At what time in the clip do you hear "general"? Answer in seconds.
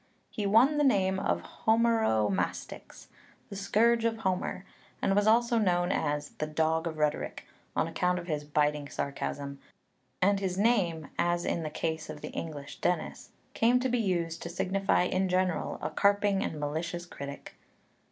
15.29-15.77